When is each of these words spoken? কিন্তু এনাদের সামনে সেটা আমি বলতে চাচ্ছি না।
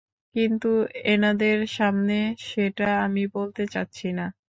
কিন্তু 0.35 0.69
এনাদের 1.07 1.57
সামনে 1.77 2.17
সেটা 2.45 2.87
আমি 3.05 3.23
বলতে 3.35 3.63
চাচ্ছি 3.67 4.07
না। 4.17 4.25